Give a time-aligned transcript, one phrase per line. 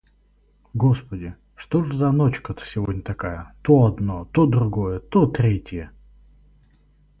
[0.73, 3.53] Господи, что ж за ночка-то сегодня такая.
[3.61, 5.91] То одно, то другое, то третье!